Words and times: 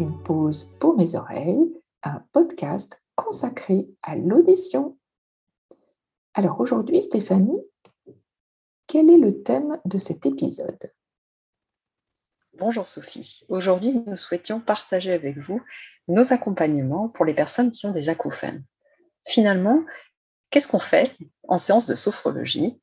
Une 0.00 0.20
pause 0.24 0.76
pour 0.80 0.96
mes 0.96 1.14
oreilles, 1.14 1.72
un 2.02 2.24
podcast 2.32 3.00
consacré 3.14 3.88
à 4.02 4.16
l'audition. 4.16 4.98
Alors 6.34 6.58
aujourd'hui, 6.58 7.00
Stéphanie, 7.00 7.62
quel 8.88 9.08
est 9.08 9.16
le 9.16 9.44
thème 9.44 9.78
de 9.84 9.96
cet 9.96 10.26
épisode? 10.26 10.92
Bonjour 12.58 12.88
Sophie. 12.88 13.44
Aujourd'hui, 13.48 13.94
nous 13.94 14.16
souhaitions 14.16 14.58
partager 14.58 15.12
avec 15.12 15.38
vous 15.38 15.62
nos 16.08 16.32
accompagnements 16.32 17.08
pour 17.08 17.24
les 17.24 17.34
personnes 17.34 17.70
qui 17.70 17.86
ont 17.86 17.92
des 17.92 18.08
acouphènes. 18.08 18.64
Finalement, 19.24 19.84
qu'est-ce 20.50 20.66
qu'on 20.66 20.80
fait 20.80 21.16
en 21.46 21.58
séance 21.58 21.86
de 21.86 21.94
sophrologie? 21.94 22.82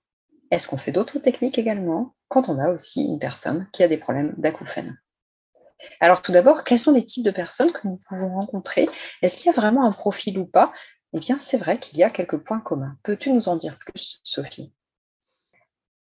Est-ce 0.51 0.69
qu'on 0.69 0.77
fait 0.77 0.93
d'autres 0.93 1.19
techniques 1.19 1.57
également 1.57 2.15
quand 2.29 2.47
on 2.47 2.59
a 2.59 2.69
aussi 2.69 3.03
une 3.03 3.19
personne 3.19 3.67
qui 3.73 3.83
a 3.83 3.89
des 3.89 3.97
problèmes 3.97 4.35
d'acouphènes? 4.37 4.97
Alors 5.99 6.21
tout 6.21 6.31
d'abord, 6.31 6.63
quels 6.63 6.79
sont 6.79 6.91
les 6.91 7.05
types 7.05 7.25
de 7.25 7.31
personnes 7.31 7.71
que 7.71 7.87
nous 7.87 7.99
pouvons 8.07 8.29
rencontrer? 8.35 8.89
Est-ce 9.21 9.37
qu'il 9.37 9.47
y 9.47 9.49
a 9.49 9.59
vraiment 9.59 9.85
un 9.85 9.91
profil 9.91 10.37
ou 10.39 10.45
pas? 10.45 10.71
Eh 11.13 11.19
bien, 11.19 11.39
c'est 11.39 11.57
vrai 11.57 11.77
qu'il 11.77 11.97
y 11.97 12.03
a 12.03 12.09
quelques 12.09 12.37
points 12.37 12.59
communs. 12.59 12.97
Peux-tu 13.03 13.31
nous 13.31 13.49
en 13.49 13.55
dire 13.55 13.77
plus, 13.77 14.19
Sophie? 14.23 14.73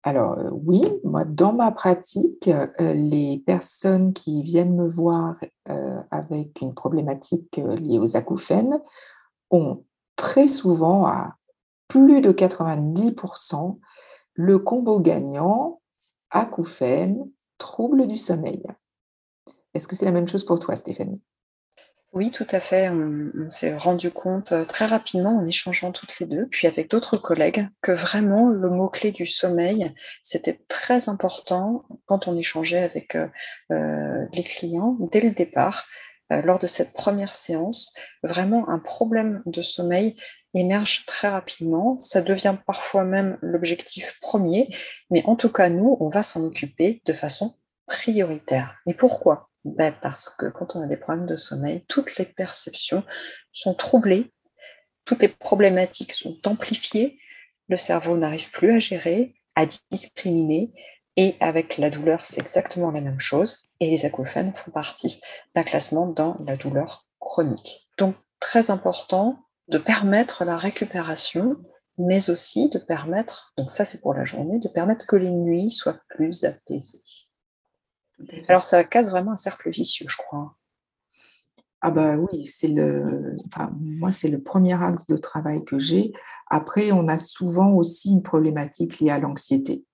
Alors 0.07 0.39
euh, 0.39 0.51
oui, 0.53 0.85
moi 1.03 1.25
dans 1.25 1.53
ma 1.53 1.73
pratique, 1.73 2.47
euh, 2.47 2.69
les 2.79 3.43
personnes 3.45 4.13
qui 4.13 4.41
viennent 4.41 4.77
me 4.77 4.89
voir 4.89 5.35
euh, 5.69 6.01
avec 6.13 6.61
une 6.61 6.75
problématique 6.75 7.57
liée 7.57 7.99
aux 7.99 8.17
acouphènes 8.17 8.81
ont 9.51 9.85
très 10.15 10.47
souvent, 10.47 11.07
à 11.07 11.35
plus 11.89 12.21
de 12.21 12.31
90%, 12.31 13.81
le 14.35 14.59
combo 14.61 15.01
gagnant 15.01 15.81
acouphènes, 16.31 17.29
troubles 17.59 18.07
du 18.07 18.17
sommeil. 18.17 18.63
Est-ce 19.77 19.89
que 19.89 19.95
c'est 19.95 20.07
la 20.07 20.13
même 20.13 20.29
chose 20.29 20.45
pour 20.45 20.59
toi, 20.59 20.75
Stéphanie? 20.75 21.23
Oui, 22.15 22.31
tout 22.31 22.47
à 22.51 22.61
fait. 22.61 22.89
On, 22.89 23.51
s'est 23.51 23.77
rendu 23.77 24.11
compte 24.11 24.53
euh, 24.53 24.65
très 24.65 24.87
rapidement 24.87 25.37
en 25.37 25.45
échangeant 25.45 25.93
toutes 25.93 26.19
les 26.19 26.25
deux, 26.25 26.47
puis 26.47 26.67
avec 26.67 26.91
d'autres 26.91 27.19
collègues, 27.19 27.69
que 27.83 27.93
vraiment 27.93 28.49
le 28.49 28.71
mot-clé 28.71 29.13
du 29.13 29.27
sommeil, 29.27 29.93
c'était 30.23 30.59
très 30.67 31.11
important 31.11 31.85
quand 32.07 32.27
on 32.27 32.39
échangeait 32.39 32.83
avec 32.83 33.17
euh, 33.17 33.29
euh, 33.71 34.25
les 34.33 34.45
clients 34.45 34.97
dès 35.13 35.21
le 35.21 35.33
départ. 35.33 35.85
lors 36.31 36.59
de 36.59 36.67
cette 36.67 36.95
première 36.95 37.35
séance, 37.35 37.93
vraiment 38.23 38.69
un 38.71 38.79
problème 38.79 39.43
de 39.45 39.63
sommeil 39.63 40.17
émerge 40.55 41.05
très 41.05 41.29
rapidement. 41.29 42.01
Ça 42.01 42.23
devient 42.23 42.57
parfois 42.67 43.05
même 43.05 43.39
l'objectif 43.43 44.19
premier, 44.23 44.75
mais 45.11 45.23
en 45.27 45.37
tout 45.37 45.53
cas, 45.53 45.69
nous, 45.69 45.99
on 46.01 46.09
va 46.09 46.23
s'en 46.23 46.43
occuper 46.45 47.03
de 47.05 47.13
façon 47.13 47.55
prioritaire. 47.87 48.79
Et 48.87 48.95
pourquoi? 48.95 49.51
Ben 49.67 49.93
Parce 50.01 50.31
que 50.31 50.47
quand 50.47 50.77
on 50.77 50.83
a 50.83 50.87
des 50.87 50.97
problèmes 50.97 51.27
de 51.27 51.37
sommeil, 51.37 51.85
toutes 51.89 52.17
les 52.17 52.25
perceptions 52.25 53.05
sont 53.53 53.75
troublées, 53.75 54.33
toutes 55.05 55.23
les 55.23 55.29
problématiques 55.29 56.13
sont 56.13 56.39
amplifiées, 56.47 57.19
le 57.69 57.77
cerveau 57.77 58.17
n'arrive 58.17 58.51
plus 58.51 58.75
à 58.75 58.79
gérer, 58.79 59.35
à 59.55 59.67
discriminer, 59.91 60.73
et 61.17 61.35
avec 61.41 61.79
la 61.79 61.91
douleur, 61.91 62.25
c'est 62.27 62.41
exactement 62.41 62.91
la 62.91 63.01
même 63.01 63.21
chose, 63.21 63.69
et 63.81 63.91
les 63.91 64.05
acouphènes 64.05 64.53
font 64.53 64.71
partie 64.71 65.21
d'un 65.55 65.63
classement 65.63 66.07
dans 66.07 66.37
la 66.45 66.57
douleur 66.57 67.07
chronique. 67.19 67.89
Donc, 67.99 68.15
très 68.39 68.71
important 68.71 69.39
de 69.69 69.79
permettre 69.79 70.45
la 70.45 70.57
récupération, 70.57 71.57
mais 71.99 72.31
aussi 72.31 72.69
de 72.69 72.79
permettre, 72.79 73.53
donc 73.57 73.71
ça 73.71 73.85
c'est 73.85 74.01
pour 74.01 74.15
la 74.15 74.25
journée, 74.25 74.61
de 74.61 74.69
permettre 74.69 75.07
que 75.07 75.17
les 75.17 75.31
nuits 75.31 75.71
soient 75.71 75.99
plus 76.09 76.45
apaisées. 76.45 77.26
Alors, 78.49 78.63
ça 78.63 78.85
casse 78.85 79.11
vraiment 79.11 79.33
un 79.33 79.37
cercle 79.37 79.71
vicieux, 79.71 80.07
je 80.09 80.17
crois. 80.17 80.57
Ah 81.83 81.91
bah 81.91 82.17
oui, 82.17 82.47
c'est 82.47 82.69
le, 82.69 83.37
enfin, 83.47 83.71
moi 83.79 84.11
c'est 84.11 84.31
le 84.31 84.43
premier 84.43 84.83
axe 84.83 85.07
de 85.07 85.17
travail 85.17 85.65
que 85.65 85.79
j'ai. 85.79 86.13
Après, 86.49 86.91
on 86.91 87.07
a 87.07 87.19
souvent 87.19 87.73
aussi 87.75 88.13
une 88.13 88.23
problématique 88.23 88.99
liée 88.99 89.11
à 89.11 89.19
l'anxiété. 89.19 89.85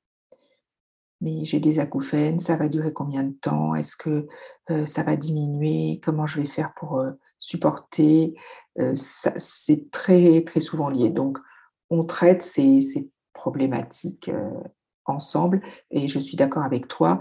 Mais 1.20 1.44
j'ai 1.44 1.60
des 1.60 1.80
acouphènes, 1.80 2.38
ça 2.38 2.56
va 2.56 2.68
durer 2.68 2.92
combien 2.92 3.24
de 3.24 3.32
temps? 3.32 3.74
Est-ce 3.74 3.96
que 3.96 4.26
euh, 4.70 4.86
ça 4.86 5.02
va 5.02 5.16
diminuer? 5.16 6.00
Comment 6.02 6.26
je 6.26 6.40
vais 6.40 6.46
faire 6.46 6.72
pour 6.74 6.98
euh, 6.98 7.10
supporter? 7.38 8.38
Euh, 8.78 8.94
C'est 8.96 9.90
très 9.90 10.42
très 10.44 10.60
souvent 10.60 10.88
lié. 10.88 11.10
Donc, 11.10 11.38
on 11.90 12.04
traite 12.04 12.42
ces, 12.42 12.80
ces 12.80 13.10
problématiques 13.34 14.30
ensemble. 15.04 15.62
Et 15.90 16.08
je 16.08 16.18
suis 16.18 16.36
d'accord 16.36 16.62
avec 16.62 16.88
toi 16.88 17.20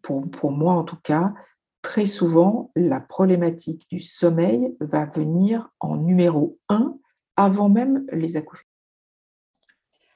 pour, 0.00 0.52
moi 0.52 0.74
en 0.74 0.84
tout 0.84 1.00
cas, 1.02 1.34
très 1.82 2.06
souvent, 2.06 2.70
la 2.76 3.00
problématique 3.00 3.86
du 3.90 4.00
sommeil 4.00 4.76
va 4.80 5.06
venir 5.06 5.68
en 5.80 5.96
numéro 5.96 6.58
un 6.68 6.96
avant 7.36 7.68
même 7.68 8.04
les 8.12 8.36
acouphènes. 8.36 8.66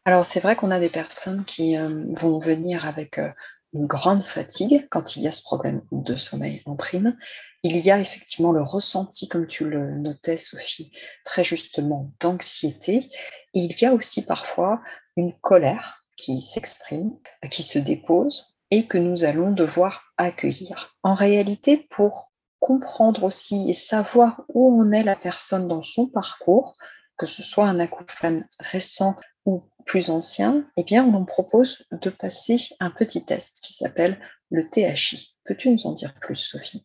Alors 0.05 0.25
c'est 0.25 0.41
vrai 0.41 0.55
qu'on 0.55 0.71
a 0.71 0.79
des 0.79 0.89
personnes 0.89 1.45
qui 1.45 1.77
euh, 1.77 2.05
vont 2.21 2.39
venir 2.39 2.87
avec 2.87 3.19
euh, 3.19 3.31
une 3.73 3.87
grande 3.87 4.23
fatigue 4.23 4.87
quand 4.91 5.17
il 5.17 5.23
y 5.23 5.29
a 5.29 5.33
ce 5.33 5.43
problème 5.43 5.83
de 5.93 6.17
sommeil 6.17 6.63
en 6.65 6.77
prime. 6.77 7.17
Il 7.63 7.77
y 7.77 7.91
a 7.91 7.99
effectivement 7.99 8.53
le 8.53 8.63
ressenti, 8.63 9.29
comme 9.29 9.47
tu 9.47 9.69
le 9.69 9.99
notais 9.99 10.37
Sophie, 10.37 10.93
très 11.25 11.45
justement 11.45 12.13
d'anxiété. 12.21 13.09
il 13.53 13.79
y 13.81 13.85
a 13.85 13.93
aussi 13.93 14.25
parfois 14.25 14.81
une 15.17 15.35
colère 15.41 16.07
qui 16.17 16.41
s'exprime, 16.41 17.13
qui 17.51 17.63
se 17.63 17.79
dépose 17.79 18.56
et 18.71 18.87
que 18.87 18.99
nous 18.99 19.25
allons 19.25 19.53
devoir 19.53 20.13
accueillir. 20.17 20.97
En 21.03 21.15
réalité, 21.15 21.87
pour 21.91 22.33
comprendre 22.59 23.25
aussi 23.25 23.71
et 23.71 23.75
savoir 23.75 24.43
où 24.49 24.81
en 24.81 24.91
est 24.93 25.05
la 25.05 25.17
personne 25.17 25.69
dans 25.69 25.83
son 25.83 26.09
parcours, 26.09 26.77
que 27.17 27.27
ce 27.27 27.43
soit 27.43 27.67
un 27.67 27.81
acouphène 27.81 28.47
récent 28.59 29.17
ou 29.45 29.63
plus 29.85 30.11
ancien, 30.11 30.67
eh 30.77 30.83
bien, 30.83 31.05
on 31.05 31.15
en 31.15 31.25
propose 31.25 31.87
de 31.93 32.11
passer 32.11 32.59
un 32.81 32.91
petit 32.91 33.25
test 33.25 33.61
qui 33.63 33.73
s'appelle 33.73 34.19
le 34.51 34.69
THI. 34.69 35.37
Peux-tu 35.45 35.71
nous 35.71 35.87
en 35.87 35.93
dire 35.93 36.15
plus, 36.15 36.37
Sophie? 36.37 36.85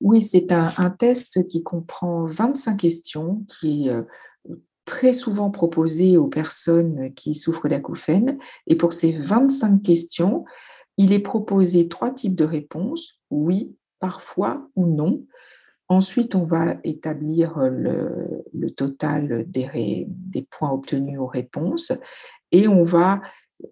Oui, 0.00 0.20
c'est 0.20 0.52
un, 0.52 0.70
un, 0.76 0.90
test 0.90 1.46
qui 1.48 1.62
comprend 1.62 2.26
25 2.26 2.76
questions, 2.76 3.44
qui 3.48 3.88
est 3.88 3.90
euh, 3.90 4.02
très 4.84 5.12
souvent 5.12 5.50
proposé 5.50 6.16
aux 6.16 6.28
personnes 6.28 7.12
qui 7.14 7.34
souffrent 7.34 7.68
d'acouphènes. 7.68 8.38
Et 8.66 8.76
pour 8.76 8.92
ces 8.92 9.12
25 9.12 9.82
questions, 9.82 10.44
il 10.96 11.12
est 11.12 11.20
proposé 11.20 11.88
trois 11.88 12.12
types 12.12 12.34
de 12.34 12.44
réponses, 12.44 13.20
oui, 13.30 13.76
parfois 14.00 14.68
ou 14.76 14.86
non. 14.86 15.24
Ensuite, 15.88 16.34
on 16.34 16.44
va 16.44 16.76
établir 16.82 17.58
le, 17.58 18.68
total 18.70 19.44
des, 19.46 20.46
points 20.50 20.72
obtenus 20.72 21.18
aux 21.18 21.26
réponses 21.26 21.92
et 22.50 22.66
on 22.66 22.82
va 22.82 23.20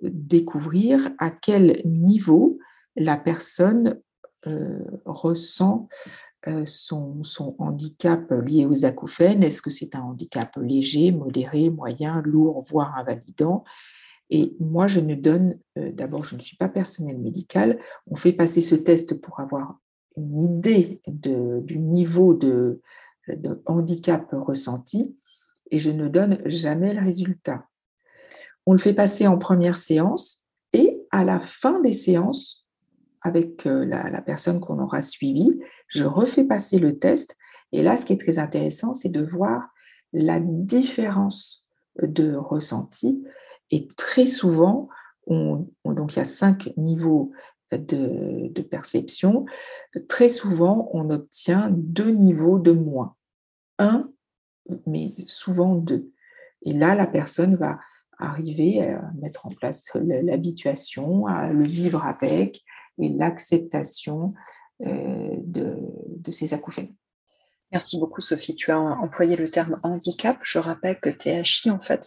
découvrir 0.02 1.10
à 1.18 1.30
quel 1.30 1.82
niveau 1.84 2.58
la 2.96 3.16
personne 3.16 4.00
euh, 4.46 4.84
ressent 5.04 5.88
euh, 6.46 6.64
son, 6.66 7.22
handicap 7.58 8.30
lié 8.30 8.66
aux 8.66 8.84
acouphènes. 8.84 9.42
Est-ce 9.42 9.62
que 9.62 9.70
c'est 9.70 9.94
un 9.94 10.02
handicap 10.02 10.54
léger, 10.56 11.10
modéré, 11.10 11.70
moyen, 11.70 12.22
lourd, 12.22 12.60
voire 12.60 12.96
invalidant? 12.96 13.64
Et 14.30 14.56
moi, 14.58 14.86
je 14.86 15.00
ne 15.00 15.14
donne, 15.14 15.58
euh, 15.78 15.92
d'abord, 15.92 16.24
je 16.24 16.34
ne 16.34 16.40
suis 16.40 16.56
pas 16.56 16.68
personnel 16.68 17.18
médical. 17.18 17.78
On 18.06 18.16
fait 18.16 18.32
passer 18.32 18.60
ce 18.60 18.74
test 18.74 19.20
pour 19.20 19.40
avoir 19.40 19.78
une 20.16 20.38
idée 20.38 21.02
du 21.06 21.78
niveau 21.78 22.34
de, 22.34 22.80
handicap 23.64 24.28
ressenti 24.32 25.16
et 25.70 25.80
je 25.80 25.90
ne 25.90 26.08
donne 26.08 26.38
jamais 26.44 26.92
le 26.92 27.00
résultat. 27.00 27.66
On 28.66 28.72
le 28.72 28.78
fait 28.78 28.92
passer 28.92 29.26
en 29.26 29.38
première 29.38 29.78
séance 29.78 30.44
et 30.74 31.02
à 31.10 31.24
la 31.24 31.40
fin 31.40 31.80
des 31.80 31.94
séances, 31.94 32.66
avec 33.22 33.66
euh, 33.66 33.86
la, 33.86 34.10
la 34.10 34.20
personne 34.20 34.60
qu'on 34.60 34.78
aura 34.78 35.00
suivie, 35.00 35.58
je 35.88 36.04
refais 36.04 36.44
passer 36.44 36.78
le 36.78 36.98
test. 36.98 37.34
Et 37.72 37.82
là, 37.82 37.96
ce 37.96 38.04
qui 38.04 38.12
est 38.12 38.20
très 38.20 38.38
intéressant, 38.38 38.92
c'est 38.92 39.08
de 39.08 39.24
voir 39.24 39.68
la 40.12 40.40
différence 40.40 41.66
de 42.02 42.34
ressenti 42.34 43.24
et 43.74 43.88
très 43.96 44.26
souvent, 44.26 44.88
on, 45.26 45.66
donc 45.84 46.14
il 46.14 46.18
y 46.18 46.22
a 46.22 46.24
cinq 46.24 46.72
niveaux 46.76 47.32
de, 47.72 48.62
perception. 48.62 49.46
Très 50.08 50.28
souvent, 50.28 50.88
on 50.92 51.10
obtient 51.10 51.70
deux 51.72 52.12
niveaux 52.12 52.60
de 52.60 52.70
moins. 52.70 53.16
Un, 53.80 54.12
mais 54.86 55.12
souvent 55.26 55.74
deux. 55.74 56.12
Et 56.62 56.72
là, 56.72 56.94
la 56.94 57.08
personne 57.08 57.56
va 57.56 57.80
arriver 58.16 58.80
à 58.80 59.10
mettre 59.20 59.44
en 59.46 59.50
place 59.50 59.90
l'habituation, 59.96 61.26
à 61.26 61.52
le 61.52 61.64
vivre 61.64 62.04
avec 62.04 62.62
et 62.98 63.08
l'acceptation 63.08 64.34
euh, 64.86 65.34
de, 65.38 65.76
de 66.16 66.30
ses 66.30 66.54
acouphènes. 66.54 66.94
Merci 67.74 67.98
beaucoup, 67.98 68.20
Sophie. 68.20 68.54
Tu 68.54 68.70
as 68.70 68.78
employé 68.78 69.34
le 69.34 69.48
terme 69.48 69.80
handicap. 69.82 70.38
Je 70.44 70.60
rappelle 70.60 71.00
que 71.00 71.10
THI, 71.10 71.70
en 71.70 71.80
fait, 71.80 72.04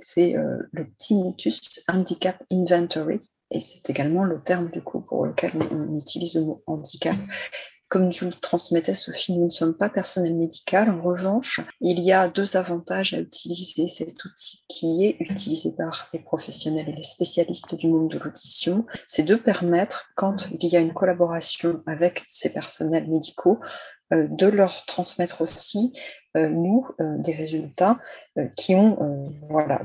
c'est 0.00 0.36
euh, 0.36 0.58
le 0.70 0.86
Tinnitus 0.96 1.82
Handicap 1.88 2.40
Inventory. 2.52 3.28
et 3.50 3.60
c'est 3.60 3.90
également 3.90 4.22
le 4.22 4.40
terme 4.40 4.70
du 4.70 4.80
coup 4.80 5.00
pour 5.00 5.26
lequel 5.26 5.50
on, 5.72 5.98
utilise 5.98 6.36
le 6.36 6.42
mot 6.42 6.62
handicap. 6.68 7.16
Comme 7.88 8.10
tu 8.10 8.26
le 8.26 8.32
transmettais, 8.32 8.94
Sophie, 8.94 9.36
nous 9.36 9.46
ne 9.46 9.50
sommes 9.50 9.74
pas 9.74 9.88
personnel 9.88 10.36
médical. 10.36 10.88
En 10.88 11.02
revanche, 11.02 11.62
il 11.80 11.98
y 11.98 12.12
a 12.12 12.28
deux 12.28 12.56
avantages 12.56 13.14
à 13.14 13.18
utiliser 13.18 13.88
cet 13.88 14.24
outil 14.24 14.62
qui 14.68 15.04
est 15.04 15.16
utilisé 15.18 15.72
par 15.72 16.10
les 16.12 16.20
professionnels 16.20 16.90
et 16.90 16.94
les 16.94 17.02
spécialistes 17.02 17.74
du 17.74 17.88
monde 17.88 18.10
de 18.10 18.18
l'audition. 18.18 18.86
C'est 19.08 19.24
de 19.24 19.34
permettre, 19.34 20.10
quand 20.14 20.48
il 20.60 20.68
y 20.68 20.76
a 20.76 20.80
une 20.80 20.92
collaboration 20.92 21.82
avec 21.86 22.24
ces 22.28 22.52
personnels 22.52 23.08
médicaux, 23.08 23.58
de 24.10 24.46
leur 24.46 24.84
transmettre 24.86 25.42
aussi, 25.42 25.92
euh, 26.36 26.48
nous, 26.48 26.86
euh, 27.00 27.16
des 27.18 27.32
résultats 27.32 27.98
qui 28.54 28.74
ont 28.74 29.32
voilà, 29.48 29.82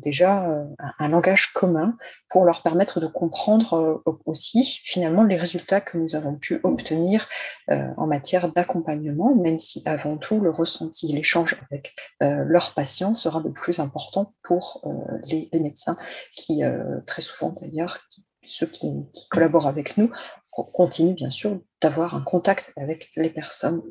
déjà 0.00 0.64
un, 0.98 1.08
langage 1.08 1.52
commun 1.52 1.96
pour 2.30 2.44
leur 2.44 2.62
permettre 2.62 3.00
de 3.00 3.06
comprendre 3.06 4.02
aussi 4.24 4.80
finalement 4.84 5.22
les 5.24 5.36
résultats 5.36 5.80
que 5.82 5.98
nous 5.98 6.14
avons 6.14 6.36
pu 6.36 6.60
obtenir 6.62 7.28
en 7.68 8.06
matière 8.06 8.50
d'accompagnement, 8.50 9.34
même 9.34 9.58
si 9.58 9.82
avant 9.84 10.16
tout 10.16 10.40
le 10.40 10.50
ressenti, 10.50 11.12
l'échange 11.12 11.60
avec 11.70 11.94
leurs 12.20 12.72
patients 12.72 13.14
sera 13.14 13.40
le 13.40 13.52
plus 13.52 13.78
important 13.80 14.32
pour 14.42 14.82
les, 15.24 15.50
médecins 15.52 15.96
qui, 16.32 16.62
très 17.06 17.20
souvent 17.20 17.54
d'ailleurs, 17.60 17.98
ceux 18.50 18.66
qui, 18.66 18.90
collaborent 19.30 19.66
avec 19.66 19.96
nous 19.96 20.10
continue 20.64 21.14
bien 21.14 21.30
sûr 21.30 21.60
d'avoir 21.80 22.14
un 22.14 22.20
contact 22.20 22.72
avec 22.76 23.10
les 23.16 23.30
personnes 23.30 23.82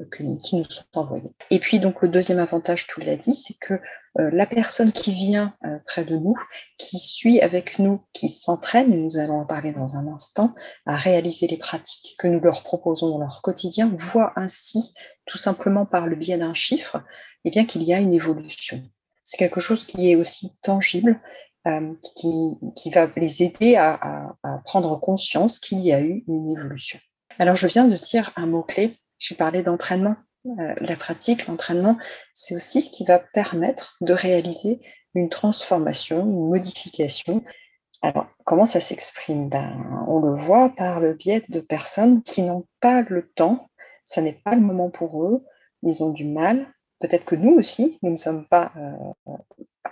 qui 0.43 0.55
nous 0.57 0.69
sont 0.69 0.83
envoyées. 0.93 1.31
Et 1.49 1.59
puis 1.59 1.79
donc 1.79 2.01
le 2.01 2.09
deuxième 2.09 2.39
avantage, 2.39 2.87
tu 2.87 3.01
l'as 3.01 3.15
dit, 3.15 3.33
c'est 3.33 3.57
que 3.59 3.73
euh, 4.19 4.29
la 4.31 4.45
personne 4.45 4.91
qui 4.91 5.11
vient 5.11 5.55
euh, 5.65 5.79
près 5.85 6.05
de 6.05 6.15
nous, 6.15 6.35
qui 6.77 6.99
suit 6.99 7.41
avec 7.41 7.79
nous, 7.79 8.01
qui 8.13 8.29
s'entraîne, 8.29 8.93
et 8.93 8.97
nous 8.97 9.17
allons 9.17 9.39
en 9.39 9.45
parler 9.45 9.73
dans 9.73 9.95
un 9.95 10.07
instant, 10.07 10.53
à 10.85 10.95
réaliser 10.95 11.47
les 11.47 11.57
pratiques 11.57 12.15
que 12.19 12.27
nous 12.27 12.39
leur 12.39 12.63
proposons 12.63 13.09
dans 13.09 13.19
leur 13.19 13.41
quotidien, 13.41 13.91
voit 13.97 14.33
ainsi, 14.35 14.93
tout 15.25 15.37
simplement 15.37 15.85
par 15.85 16.07
le 16.07 16.15
biais 16.15 16.37
d'un 16.37 16.53
chiffre, 16.53 17.03
eh 17.45 17.49
bien 17.49 17.65
qu'il 17.65 17.83
y 17.83 17.93
a 17.93 17.99
une 17.99 18.13
évolution. 18.13 18.83
C'est 19.23 19.37
quelque 19.37 19.59
chose 19.59 19.85
qui 19.85 20.11
est 20.11 20.15
aussi 20.15 20.57
tangible 20.61 21.11
euh, 21.11 21.48
qui, 22.15 22.57
qui, 22.75 22.89
va 22.89 23.07
les 23.15 23.43
aider 23.43 23.75
à, 23.75 24.33
à, 24.43 24.57
prendre 24.65 24.99
conscience 24.99 25.59
qu'il 25.59 25.81
y 25.81 25.93
a 25.93 26.01
eu 26.01 26.23
une 26.27 26.49
évolution. 26.49 26.99
Alors, 27.37 27.55
je 27.55 27.67
viens 27.67 27.85
de 27.85 27.95
dire 27.95 28.31
un 28.35 28.47
mot-clé. 28.47 28.95
J'ai 29.17 29.35
parlé 29.35 29.61
d'entraînement. 29.61 30.15
Euh, 30.45 30.73
la 30.79 30.95
pratique, 30.95 31.47
l'entraînement, 31.47 31.97
c'est 32.33 32.55
aussi 32.55 32.81
ce 32.81 32.89
qui 32.89 33.03
va 33.03 33.19
permettre 33.19 33.97
de 34.01 34.13
réaliser 34.13 34.79
une 35.13 35.29
transformation, 35.29 36.21
une 36.21 36.47
modification. 36.47 37.43
Alors, 38.01 38.27
comment 38.45 38.65
ça 38.65 38.79
s'exprime? 38.79 39.49
Ben, 39.49 40.03
On 40.07 40.19
le 40.19 40.41
voit 40.41 40.69
par 40.69 41.01
le 41.01 41.13
biais 41.13 41.43
de 41.49 41.59
personnes 41.59 42.23
qui 42.23 42.41
n'ont 42.41 42.65
pas 42.79 43.01
le 43.01 43.23
temps, 43.23 43.69
ça 44.05 44.21
n'est 44.21 44.39
pas 44.43 44.55
le 44.55 44.61
moment 44.61 44.89
pour 44.89 45.23
eux, 45.23 45.43
ils 45.83 46.03
ont 46.03 46.11
du 46.11 46.25
mal. 46.25 46.73
Peut-être 46.99 47.25
que 47.25 47.35
nous 47.35 47.51
aussi, 47.51 47.99
nous 48.01 48.11
ne 48.11 48.15
sommes 48.15 48.45
pas 48.47 48.71
euh, 48.77 49.33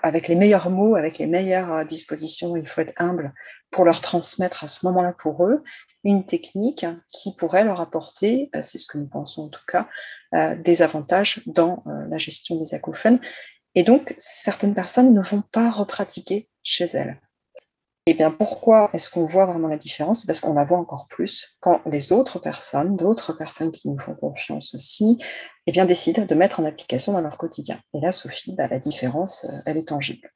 avec 0.03 0.27
les 0.27 0.35
meilleurs 0.35 0.69
mots, 0.69 0.95
avec 0.95 1.17
les 1.17 1.27
meilleures 1.27 1.71
euh, 1.71 1.83
dispositions, 1.83 2.55
il 2.55 2.67
faut 2.67 2.81
être 2.81 2.94
humble 2.97 3.33
pour 3.71 3.85
leur 3.85 4.01
transmettre 4.01 4.63
à 4.63 4.67
ce 4.67 4.85
moment-là 4.85 5.13
pour 5.17 5.45
eux 5.45 5.63
une 6.03 6.25
technique 6.25 6.85
qui 7.09 7.35
pourrait 7.35 7.65
leur 7.65 7.81
apporter, 7.81 8.49
euh, 8.55 8.61
c'est 8.61 8.77
ce 8.77 8.88
que 8.88 8.97
nous 8.97 9.07
pensons 9.07 9.45
en 9.45 9.49
tout 9.49 9.65
cas, 9.67 9.88
euh, 10.33 10.55
des 10.55 10.81
avantages 10.81 11.41
dans 11.45 11.83
la 11.85 12.17
gestion 12.17 12.57
des 12.57 12.73
acouphènes. 12.73 13.19
Et 13.75 13.83
donc, 13.83 14.15
certaines 14.17 14.73
personnes 14.73 15.13
ne 15.13 15.21
vont 15.21 15.44
pas 15.51 15.69
repratiquer 15.69 16.49
chez 16.63 16.85
elles. 16.85 17.19
Eh 18.09 18.13
bien, 18.13 18.31
pourquoi 18.31 18.89
est-ce 18.94 19.09
qu'on 19.09 19.25
voit 19.25 19.45
vraiment 19.45 19.68
la 19.68 19.77
différence? 19.77 20.25
Parce 20.25 20.39
qu'on 20.39 20.54
la 20.54 20.63
voit 20.63 20.77
encore 20.77 21.07
plus 21.09 21.57
quand 21.59 21.81
les 21.86 22.13
autres 22.13 22.39
personnes, 22.39 22.95
d'autres 22.95 23.33
personnes 23.33 23.74
qui 23.74 23.89
nous 23.89 24.00
font 24.00 24.15
confiance 24.15 24.74
aussi, 24.74 25.18
eh 25.65 25.74
bien, 25.74 25.83
décident 25.83 26.25
de 26.25 26.33
mettre 26.33 26.62
en 26.62 26.63
application 26.63 27.12
dans 27.12 27.19
leur 27.19 27.38
quotidien. 27.38 27.81
Et 27.94 28.00
là, 28.00 28.13
Sophie, 28.13 28.56
bah, 28.56 28.69
la 28.69 28.80
différence, 28.80 29.44
euh, 29.44 29.59
elle 29.65 29.75
est 29.75 29.89
tangible. 29.89 30.31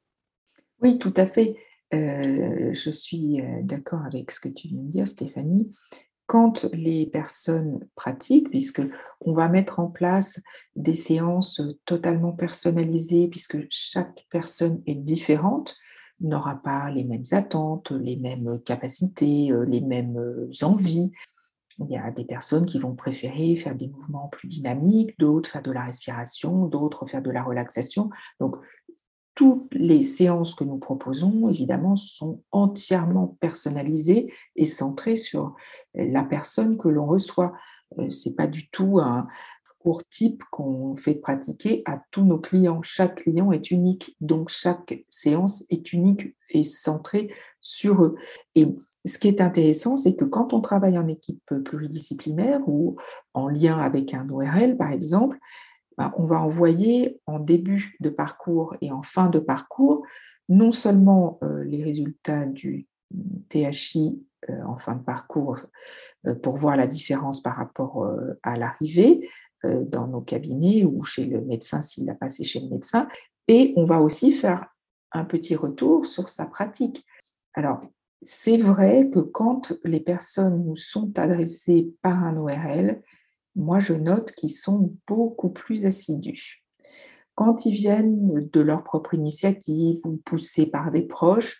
Oui, 0.82 1.00
tout 1.00 1.14
à 1.16 1.26
fait. 1.26 1.56
Euh, 1.94 2.74
je 2.74 2.92
suis 2.92 3.40
euh, 3.40 3.62
d'accord 3.64 4.02
avec 4.06 4.32
ce 4.32 4.42
que 4.42 4.50
tu 4.50 4.68
viens 4.68 4.82
de 4.82 4.90
dire, 4.90 5.08
Stéphanie. 5.08 5.74
Quand 6.26 6.66
les 6.74 7.06
personnes 7.06 7.88
pratiquent, 7.96 8.50
puisque 8.50 8.82
on 9.22 9.32
va 9.32 9.48
mettre 9.48 9.80
en 9.80 9.88
place 9.88 10.42
des 10.76 10.96
séances 10.96 11.62
totalement 11.86 12.34
personnalisées, 12.34 13.30
puisque 13.30 13.60
chaque 13.70 14.28
personne 14.30 14.82
est 14.88 14.96
différente, 14.96 15.78
n'aura 16.22 16.56
pas 16.56 16.90
les 16.90 17.04
mêmes 17.04 17.24
attentes, 17.32 17.92
les 17.92 18.18
mêmes 18.18 18.60
capacités, 18.66 19.52
euh, 19.52 19.66
les 19.66 19.82
mêmes 19.82 20.18
euh, 20.18 20.50
envies. 20.62 21.12
Il 21.80 21.88
y 21.90 21.98
a 21.98 22.12
des 22.12 22.26
personnes 22.26 22.66
qui 22.66 22.80
vont 22.80 22.96
préférer 22.96 23.56
faire 23.56 23.76
des 23.76 23.88
mouvements 23.88 24.28
plus 24.28 24.48
dynamiques, 24.48 25.18
d'autres 25.20 25.50
faire 25.50 25.64
de 25.64 25.72
la 25.72 25.84
respiration, 25.84 26.68
d'autres 26.68 27.06
faire 27.06 27.22
de 27.22 27.32
la 27.32 27.44
relaxation. 27.44 28.10
Donc, 28.40 28.58
toutes 29.36 29.74
les 29.74 30.04
séances 30.04 30.54
que 30.54 30.66
nous 30.66 30.78
proposons, 30.78 31.50
évidemment, 31.50 31.96
sont 31.96 32.44
entièrement 32.52 33.38
personnalisées 33.40 34.34
et 34.56 34.66
centrées 34.66 35.16
sur 35.16 35.56
la 35.96 36.24
personne 36.24 36.78
que 36.78 36.90
l'on 36.90 37.06
reçoit. 37.06 37.54
Euh, 37.98 38.10
Ce 38.10 38.30
n'est 38.30 38.36
pas 38.36 38.48
du 38.48 38.70
tout 38.70 39.00
un, 39.00 39.28
cours 39.81 40.04
type 40.07 40.44
qu'on 40.51 40.95
fait 40.95 41.16
pratiquer 41.16 41.81
à 41.86 42.01
tous 42.12 42.24
nos 42.24 42.39
clients. 42.39 42.81
Chaque 42.81 43.24
client 43.24 43.51
est 43.51 43.72
unique, 43.72 44.16
donc 44.22 44.50
chaque 44.50 45.04
séance 45.10 45.63
est 45.69 45.94
unique 45.94 46.36
et 46.50 46.63
centrée 46.63 47.33
sur 47.62 48.04
eux. 48.04 48.16
Et 48.56 48.68
ce 49.06 49.18
qui 49.18 49.28
est 49.28 49.42
intéressant, 49.42 49.98
c'est 49.98 50.16
que 50.16 50.25
quand 50.25 50.54
on 50.54 50.62
travaille 50.62 50.98
en 50.98 51.07
équipe 51.07 51.54
pluridisciplinaire 51.63 52.62
ou 52.68 52.98
en 53.33 53.48
lien 53.48 53.78
avec 53.78 54.13
un 54.13 54.30
ORL, 54.30 54.78
par 54.78 54.92
exemple, 54.92 55.38
ben, 55.98 56.13
on 56.18 56.25
va 56.25 56.42
envoyer 56.42 57.19
en 57.25 57.39
début 57.39 57.95
de 58.00 58.10
parcours 58.10 58.75
et 58.81 58.92
en 58.92 59.01
fin 59.01 59.30
de 59.30 59.39
parcours 59.39 60.04
non 60.50 60.72
seulement 60.72 61.39
euh, 61.44 61.63
les 61.63 61.84
résultats 61.84 62.45
du 62.45 62.88
THI 63.50 64.22
euh, 64.50 64.62
en 64.63 64.77
fin 64.77 64.95
de 64.95 65.04
parcours 65.04 65.57
euh, 66.27 66.36
pour 66.36 66.57
voir 66.57 66.75
la 66.75 66.88
différence 66.88 67.42
par 67.42 67.56
rapport 67.56 68.10
à 68.44 68.57
l'arrivée, 68.57 69.29
dans 69.63 70.08
nos 70.08 70.22
cabinets 70.22 70.86
ou 70.86 71.03
chez 71.03 71.25
le 71.25 71.41
médecin 71.41 71.82
s'il 71.82 72.06
l'a 72.06 72.15
passé 72.15 72.44
chez 72.44 72.60
le 72.60 72.70
médecin. 72.70 73.08
Et 73.48 73.74
on 73.75 73.86
va 73.86 74.01
aussi 74.01 74.32
faire 74.32 74.68
un 75.12 75.25
petit 75.25 75.56
retour 75.56 76.06
sur 76.06 76.30
sa 76.30 76.46
pratique. 76.46 77.06
Alors, 77.53 77.82
c'est 78.22 78.58
vrai 78.58 79.10
que 79.12 79.20
quand 79.20 79.74
les 79.84 80.00
personnes 80.00 80.63
nous 80.65 80.75
sont 80.75 81.18
adressées 81.18 81.94
par 82.01 82.24
un 82.24 82.38
ORL, 82.38 83.01
moi 83.56 83.80
je 83.80 83.94
note 83.94 84.32
qu'ils 84.32 84.53
sont 84.53 84.94
beaucoup 85.08 85.50
plus 85.50 85.86
assidus. 85.86 86.63
Quand 87.36 87.65
ils 87.65 87.74
viennent 87.74 88.50
de 88.50 88.62
leur 88.62 88.84
propre 88.84 89.15
initiative 89.15 90.00
ou 90.06 90.18
poussés 90.18 90.68
par 90.68 90.91
des 90.91 91.03
proches, 91.03 91.60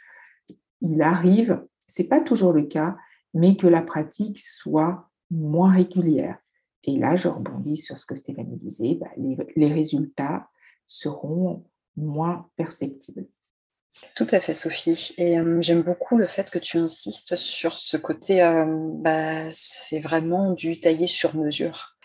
il 0.82 1.02
arrive, 1.02 1.66
ce 1.88 2.02
n'est 2.02 2.08
pas 2.08 2.22
toujours 2.22 2.54
le 2.54 2.64
cas, 2.64 2.98
mais 3.34 3.56
que 3.56 3.68
la 3.68 3.82
pratique 3.82 4.40
soit 4.40 5.10
moins 5.30 5.72
régulière. 5.72 6.38
Et 6.84 6.98
là, 6.98 7.16
je 7.16 7.28
rebondis 7.28 7.78
sur 7.78 8.00
ce 8.00 8.06
que 8.06 8.16
Stéphanie 8.16 8.58
disait, 8.58 8.96
bah, 8.96 9.12
les, 9.18 9.74
résultats 9.74 10.50
seront 10.88 11.66
moins 11.96 12.50
perceptibles. 12.56 13.28
Tout 14.16 14.28
à 14.32 14.40
fait, 14.40 14.54
Sophie. 14.54 15.14
Et 15.18 15.38
euh, 15.38 15.62
j'aime 15.62 15.84
beaucoup 15.84 16.18
le 16.18 16.28
fait 16.28 16.50
que 16.50 16.60
tu 16.60 16.78
insistes 16.78 17.36
sur 17.36 17.78
ce 17.78 17.98
côté, 17.98 18.42
euh, 18.42 18.66
bah, 18.68 19.52
c'est 19.52 20.00
vraiment 20.00 20.54
du 20.54 20.80
taillé 20.80 21.08
sur 21.08 21.36
mesure 21.36 21.98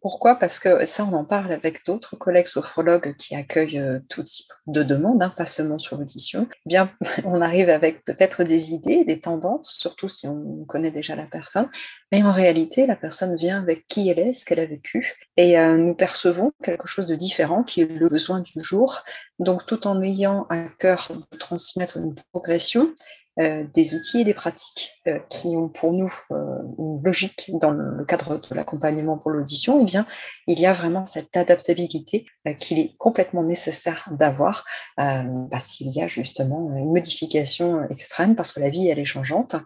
pourquoi? 0.00 0.36
Parce 0.36 0.58
que 0.58 0.84
ça, 0.86 1.04
on 1.04 1.14
en 1.14 1.24
parle 1.24 1.52
avec 1.52 1.84
d'autres 1.86 2.16
collègues 2.16 2.46
sophrologues 2.46 3.16
qui 3.16 3.34
accueillent 3.34 3.82
tout 4.08 4.22
type 4.22 4.52
de 4.66 4.82
demandes, 4.82 5.22
hein, 5.22 5.32
pas 5.36 5.46
seulement 5.46 5.78
sur 5.78 5.96
l'audition. 5.96 6.48
Eh 6.50 6.68
bien, 6.68 6.90
on 7.24 7.40
arrive 7.40 7.68
avec 7.68 8.04
peut-être 8.04 8.44
des 8.44 8.74
idées, 8.74 9.04
des 9.04 9.20
tendances, 9.20 9.74
surtout 9.78 10.08
si 10.08 10.26
on 10.26 10.64
connaît 10.66 10.90
déjà 10.90 11.14
la 11.14 11.26
personne, 11.26 11.68
mais 12.12 12.22
en 12.22 12.32
réalité, 12.32 12.86
la 12.86 12.96
personne 12.96 13.36
vient 13.36 13.60
avec 13.60 13.86
qui 13.88 14.08
elle 14.08 14.18
est, 14.18 14.32
ce 14.32 14.44
qu'elle 14.44 14.60
a 14.60 14.66
vécu, 14.66 15.14
et 15.36 15.58
nous 15.58 15.94
percevons 15.94 16.52
quelque 16.62 16.86
chose 16.86 17.06
de 17.06 17.14
différent 17.14 17.62
qui 17.62 17.82
est 17.82 17.86
le 17.86 18.08
besoin 18.08 18.40
du 18.40 18.52
jour. 18.62 19.02
Donc, 19.38 19.66
tout 19.66 19.86
en 19.86 20.00
ayant 20.02 20.46
à 20.48 20.68
cœur 20.78 21.10
de 21.32 21.38
transmettre 21.38 21.96
une 21.96 22.14
progression, 22.32 22.92
euh, 23.40 23.64
des 23.74 23.96
outils 23.96 24.20
et 24.20 24.24
des 24.24 24.32
pratiques 24.32 24.92
euh, 25.08 25.18
qui 25.28 25.48
ont 25.48 25.68
pour 25.68 25.92
nous 25.92 26.12
euh, 26.30 26.36
une 26.78 27.02
logique 27.02 27.50
dans 27.54 27.72
le, 27.72 28.04
cadre 28.04 28.38
de 28.38 28.54
l'accompagnement 28.54 29.18
pour 29.18 29.32
l'audition, 29.32 29.80
eh 29.82 29.84
bien, 29.84 30.06
il 30.46 30.60
y 30.60 30.66
a 30.66 30.72
vraiment 30.72 31.04
cette 31.04 31.36
adaptabilité 31.36 32.26
qu'il 32.60 32.78
est 32.78 32.94
complètement 32.96 33.42
nécessaire 33.42 34.08
d'avoir 34.12 34.64
bah, 34.98 35.58
s'il 35.58 35.88
y 35.88 36.02
a 36.02 36.06
justement 36.06 36.70
une 36.76 36.92
modification 36.92 37.88
extrême 37.88 38.36
parce 38.36 38.52
que 38.52 38.60
la 38.60 38.68
vie, 38.68 38.88
elle 38.88 38.98
est 38.98 39.06
changeante. 39.06 39.56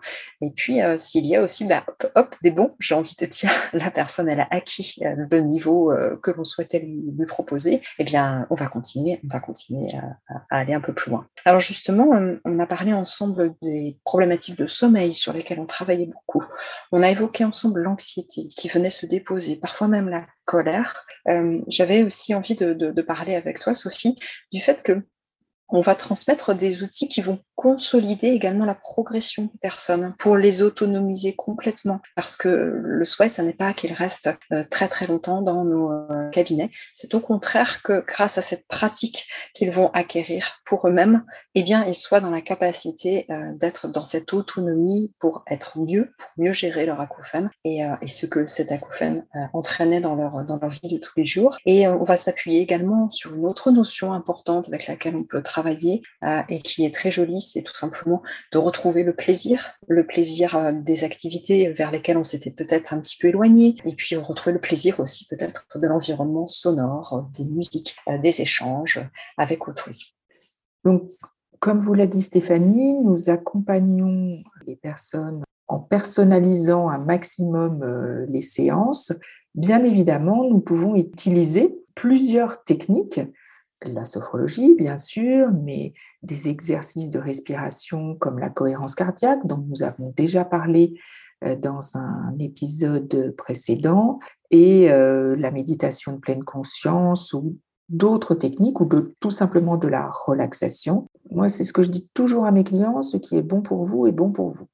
Et 0.41 0.53
puis, 0.53 0.79
s'il 0.97 1.27
y 1.27 1.35
a 1.35 1.43
aussi, 1.43 1.65
bah, 1.65 1.85
hop, 2.15 2.37
des 2.43 2.53
bons, 2.53 2.75
j'ai 2.79 2.95
envie 2.95 3.17
de 3.19 3.27
dire, 3.27 3.51
la 3.73 3.91
personne, 3.91 4.29
elle 4.29 4.41
a 4.41 4.47
acquis 4.51 5.01
le 5.01 5.41
niveau 5.41 5.93
que 6.23 6.31
l'on 6.31 6.45
souhaitait 6.45 6.79
lui, 6.79 7.27
proposer, 7.27 7.83
eh 7.99 8.05
bien, 8.05 8.47
on 8.51 8.55
va 8.55 8.69
continuer, 8.69 9.21
on 9.25 9.29
va 9.29 9.41
continuer 9.41 9.93
à, 10.29 10.45
aller 10.51 10.75
un 10.75 10.81
peu 10.81 10.93
plus 10.93 11.11
loin. 11.11 11.27
Alors 11.45 11.61
justement, 11.61 12.09
on 12.45 12.59
a 12.61 12.67
parlé 12.67 12.93
ensemble 12.93 13.55
des 13.63 13.99
problématiques 14.05 14.59
de 14.59 14.67
sommeil 14.67 15.15
sur 15.15 15.33
lesquelles 15.33 15.61
on 15.61 15.67
travaillait 15.67 16.07
beaucoup. 16.07 16.45
On 16.93 17.03
a 17.03 17.11
évoqué 17.11 17.45
ensemble 17.45 17.83
l'anxiété 17.83 18.49
qui 18.49 18.69
venait 18.69 18.91
se 18.91 19.07
déposer, 19.07 19.57
parfois 19.57 19.89
même 19.89 20.09
la 20.09 20.27
colère. 20.45 21.07
Euh, 21.29 21.61
j'avais 21.69 22.03
aussi 22.03 22.35
envie 22.35 22.55
de, 22.55 23.03
parler 23.03 23.35
avec 23.35 23.61
toi, 23.61 23.75
Sophie, 23.75 24.19
du 24.53 24.61
fait 24.61 24.83
que 24.83 25.03
on 25.69 25.81
va 25.81 25.95
transmettre 25.95 26.55
des 26.55 26.83
outils 26.83 27.09
qui 27.09 27.21
vont 27.21 27.41
consolider 27.55 28.29
également 28.29 28.65
la 28.65 28.75
progression 28.75 29.45
des 29.45 29.59
personnes 29.61 30.15
pour 30.19 30.37
les 30.37 30.63
autonomiser 30.63 31.35
complètement. 31.35 32.01
Parce 32.15 32.37
que 32.37 32.49
le 32.49 33.05
souhait, 33.05 33.29
ce 33.29 33.43
n'est 33.43 33.53
pas 33.53 33.73
qu'ils 33.73 33.93
restent 33.93 34.31
euh, 34.53 34.63
très 34.71 34.89
très 34.89 35.07
longtemps 35.07 35.43
dans 35.43 35.65
nos 35.65 35.93
euh, 35.93 36.31
cabinets. 36.31 36.71
C'est 36.95 37.15
au 37.15 37.21
contraire 37.21 37.83
que 37.83 38.05
grâce 38.07 38.39
à 38.39 38.43
cette 38.43 38.67
pratique 38.69 39.27
qu'ils 39.55 39.71
vont 39.71 39.91
acquérir 39.91 40.61
pour 40.65 40.89
eux-mêmes, 40.89 41.25
eh 41.55 41.63
bien, 41.63 41.85
ils 41.85 41.95
soient 41.95 42.21
dans 42.21 42.31
la 42.31 42.41
capacité 42.41 43.27
euh, 43.31 43.53
d'être 43.55 43.89
dans 43.89 44.05
cette 44.05 44.33
autonomie 44.33 45.15
pour 45.19 45.45
être 45.49 45.79
mieux, 45.79 46.13
pour 46.19 46.31
mieux 46.39 46.53
gérer 46.53 46.87
leur 46.87 47.01
acouphène 47.01 47.51
et, 47.65 47.81
et 48.01 48.09
ce 48.09 48.27
que 48.27 48.47
cet 48.47 48.73
acouphène 48.73 49.27
entraînait 49.53 50.01
dans 50.01 50.15
leur, 50.15 50.45
dans 50.45 50.59
leur 50.59 50.71
vie 50.71 50.89
de 50.89 50.99
tous 50.99 51.13
les 51.17 51.25
jours. 51.25 51.57
Et 51.67 51.89
on 51.89 52.05
va 52.05 52.17
s'appuyer 52.17 52.61
également 52.61 53.11
sur 53.11 53.35
une 53.35 53.47
autre 53.47 53.71
notion 53.71 54.13
importante 54.13 54.69
avec 54.69 54.87
laquelle 54.87 55.17
on 55.17 55.25
peut 55.25 55.43
travailler 55.43 55.58
euh, 55.67 56.43
et 56.49 56.61
qui 56.61 56.85
est 56.85 56.95
très 56.95 57.11
jolie, 57.11 57.41
c'est 57.41 57.63
tout 57.63 57.75
simplement 57.75 58.23
de 58.53 58.59
retrouver 58.59 59.03
le 59.03 59.15
plaisir, 59.15 59.73
le 59.87 60.07
plaisir 60.07 60.57
euh, 60.57 60.73
des 60.73 61.05
activités 61.05 61.71
vers 61.71 61.91
lesquelles 61.91 62.17
on 62.17 62.25
s'était 62.25 62.51
peut-être 62.51 62.93
un 62.93 63.01
petit 63.01 63.17
peu 63.21 63.29
éloigné, 63.29 63.77
et 63.85 63.95
puis 63.95 64.17
retrouver 64.17 64.53
le 64.53 64.61
plaisir 64.61 65.01
aussi 65.01 65.27
peut-être 65.27 65.67
de 65.75 65.87
l'environnement 65.87 66.47
sonore, 66.47 67.29
des 67.37 67.45
musiques, 67.45 67.97
euh, 68.09 68.19
des 68.19 68.41
échanges 68.41 69.01
avec 69.37 69.69
autrui. 69.69 70.15
Donc, 70.85 71.09
comme 71.61 71.81
vous 71.81 71.95
l'a 71.95 72.07
dit 72.07 72.23
Stéphanie, 72.23 72.95
nous 73.03 73.31
accompagnons 73.31 74.43
les 74.67 74.77
personnes 74.77 75.43
en 75.67 75.81
personnalisant 75.81 76.89
un 76.89 76.99
maximum 76.99 77.85
les 78.29 78.43
séances. 78.43 79.13
Bien 79.55 79.83
évidemment, 79.83 80.45
nous 80.49 80.61
pouvons 80.61 80.95
utiliser 80.95 81.77
plusieurs 81.97 82.63
techniques 82.63 83.21
la 83.85 84.05
sophrologie, 84.05 84.75
bien 84.75 84.99
sûr, 84.99 85.51
mais 85.53 85.93
des 86.23 86.49
exercices 86.49 87.11
de 87.11 87.19
respiration 87.19 88.17
comme 88.17 88.39
la 88.39 88.51
cohérence 88.51 88.95
cardiaque, 88.95 89.47
dont 89.47 89.65
nous 89.69 89.83
avons 89.83 90.13
déjà 90.17 90.45
parlé 90.45 90.99
euh, 91.45 91.57
dans 91.57 91.97
un 91.97 92.35
épisode 92.39 93.35
précédent, 93.37 94.19
et 94.51 94.91
euh, 94.91 95.37
la 95.37 95.51
méditation 95.51 96.13
de 96.13 96.19
pleine 96.19 96.45
conscience 96.45 97.33
ou 97.33 97.57
d'autres 97.89 98.35
techniques 98.35 98.81
ou 98.81 98.89
tout 99.21 99.31
simplement 99.31 99.77
de 99.77 99.89
la 99.89 100.11
relaxation. 100.11 101.09
Moi, 101.31 101.49
c'est 101.49 101.65
ce 101.65 101.73
que 101.73 101.83
je 101.83 101.91
dis 101.91 102.09
toujours 102.13 102.45
à 102.45 102.53
mes 102.53 102.65
clients, 102.65 103.03
ce 103.03 103.17
qui 103.17 103.37
est 103.37 103.43
bon 103.43 103.63
pour 103.63 103.85
vous 103.85 104.07
est 104.07 104.13
bon 104.13 104.31
pour 104.31 104.51
vous. 104.51 104.69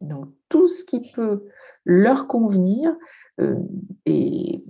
Donc, 0.00 0.28
tout 0.48 0.66
ce 0.66 0.84
qui 0.84 1.00
peut 1.14 1.44
leur 1.84 2.26
convenir 2.26 2.94
euh, 3.40 3.56
et 4.04 4.64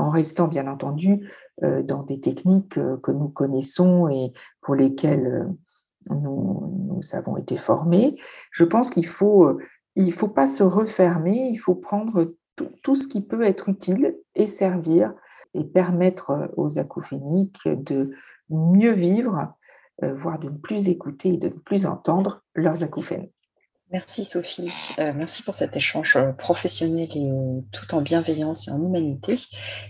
en 0.00 0.10
restant 0.10 0.48
bien 0.48 0.66
entendu 0.66 1.30
euh, 1.62 1.82
dans 1.82 2.02
des 2.02 2.20
techniques 2.20 2.78
euh, 2.78 2.96
que 2.96 3.12
nous 3.12 3.28
connaissons 3.28 4.08
et 4.08 4.32
pour 4.62 4.74
lesquelles 4.74 5.26
euh, 6.10 6.14
nous, 6.14 7.00
avons 7.12 7.36
été 7.36 7.56
formés. 7.56 8.16
Je 8.50 8.64
pense 8.64 8.90
qu'il 8.90 9.06
faut, 9.06 9.58
faut 10.12 10.28
pas 10.28 10.46
se 10.46 10.62
refermer, 10.62 11.48
il 11.50 11.56
faut 11.56 11.74
prendre 11.74 12.34
tout, 12.82 12.94
ce 12.94 13.08
qui 13.08 13.22
peut 13.22 13.42
être 13.42 13.70
utile 13.70 14.16
et 14.34 14.46
servir 14.46 15.14
et 15.54 15.64
permettre 15.64 16.52
aux 16.56 16.78
acouphéniques 16.78 17.66
de 17.66 18.10
mieux 18.50 18.92
vivre, 18.92 19.54
voire 20.02 20.38
de 20.38 20.50
ne 20.50 20.58
plus 20.58 20.88
écouter 20.88 21.34
et 21.34 21.36
de 21.38 21.48
ne 21.48 21.54
plus 21.54 21.86
entendre 21.86 22.42
leurs 22.54 22.82
acouphènes. 22.82 23.30
Merci 23.92 24.24
Sophie, 24.24 24.70
euh, 25.00 25.12
merci 25.16 25.42
pour 25.42 25.52
cet 25.52 25.76
échange 25.76 26.14
euh, 26.14 26.30
professionnel 26.30 27.08
et 27.12 27.64
tout 27.72 27.92
en 27.92 28.02
bienveillance 28.02 28.68
et 28.68 28.70
en 28.70 28.80
humanité. 28.80 29.36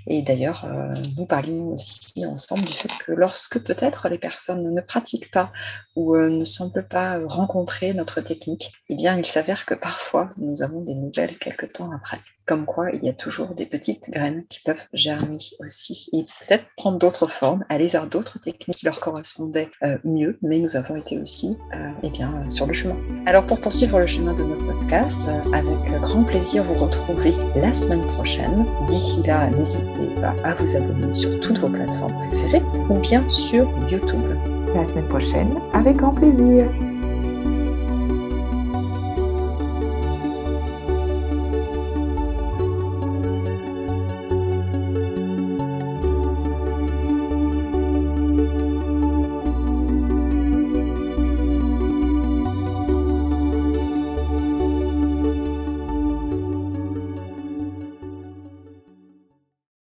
Et 0.07 0.23
d'ailleurs, 0.23 0.64
euh, 0.64 0.95
nous 1.19 1.26
parlions 1.26 1.73
aussi 1.73 2.25
ensemble 2.25 2.62
du 2.62 2.73
fait 2.73 2.88
que 3.04 3.12
lorsque 3.12 3.59
peut-être 3.59 4.09
les 4.09 4.16
personnes 4.16 4.75
ne 4.75 4.80
pratiquent 4.80 5.30
pas 5.30 5.52
ou 5.97 6.16
ne 6.16 6.45
semblent 6.45 6.88
pas 6.88 7.21
rencontrer 7.26 7.92
notre 7.92 8.23
technique, 8.23 8.73
eh 8.88 8.97
bien, 8.97 9.19
il 9.19 9.26
s'avère 9.26 9.66
que 9.66 9.75
parfois 9.75 10.30
nous 10.38 10.62
avons 10.62 10.80
des 10.80 10.95
nouvelles 10.95 11.38
quelques 11.38 11.75
temps 11.75 11.90
après. 11.92 12.21
Comme 12.50 12.66
quoi, 12.66 12.90
il 12.90 13.04
y 13.04 13.09
a 13.09 13.12
toujours 13.12 13.54
des 13.54 13.64
petites 13.64 14.11
graines 14.11 14.42
qui 14.49 14.59
peuvent 14.64 14.83
germer 14.92 15.38
aussi 15.61 16.09
et 16.12 16.25
peut-être 16.25 16.64
prendre 16.76 16.99
d'autres 16.99 17.28
formes, 17.28 17.64
aller 17.69 17.87
vers 17.87 18.09
d'autres 18.09 18.40
techniques 18.40 18.78
qui 18.78 18.87
leur 18.87 18.99
correspondaient 18.99 19.71
euh, 19.85 19.99
mieux, 20.02 20.37
mais 20.42 20.59
nous 20.59 20.75
avons 20.75 20.97
été 20.97 21.16
aussi 21.21 21.57
euh, 21.76 21.92
eh 22.02 22.11
bien, 22.11 22.49
sur 22.49 22.66
le 22.66 22.73
chemin. 22.73 22.97
Alors 23.26 23.47
pour 23.47 23.61
poursuivre 23.61 24.00
le 24.00 24.09
chemin 24.09 24.35
de 24.35 24.42
notre 24.42 24.66
podcast, 24.66 25.21
euh, 25.28 25.52
avec 25.52 26.00
grand 26.00 26.25
plaisir 26.25 26.64
vous 26.64 26.75
retrouver 26.75 27.35
la 27.54 27.73
semaine 27.73 28.04
prochaine. 28.14 28.66
D'ici 28.88 29.23
là, 29.23 29.49
n'hésitez 29.50 30.12
pas 30.21 30.35
à 30.42 30.54
vous 30.54 30.75
abonner 30.75 31.14
sur 31.14 31.38
toutes 31.38 31.59
vos 31.59 31.69
plateformes 31.69 32.16
préférées 32.30 32.64
ou 32.88 32.95
bien 32.95 33.30
sur 33.30 33.71
YouTube. 33.88 34.37
La 34.75 34.85
semaine 34.85 35.07
prochaine, 35.07 35.54
avec 35.73 35.99
grand 35.99 36.14
plaisir. 36.14 36.69